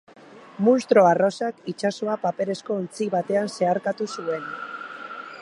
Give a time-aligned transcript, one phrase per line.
[0.67, 4.51] Munstro arrosak itsasoa paperezko ontzi batean zeharkatu zuen.